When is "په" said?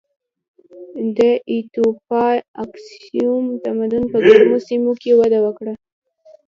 4.11-4.17